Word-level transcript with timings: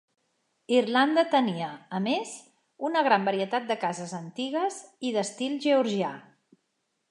Irlanda 0.75 1.23
tenia, 1.35 1.67
a 1.97 1.99
més, 2.05 2.31
una 2.89 3.05
gran 3.09 3.29
varietat 3.29 3.69
de 3.73 3.79
cases 3.85 4.17
antigues 4.23 4.81
i 5.11 5.15
d'estil 5.19 5.57
georgià. 5.69 6.13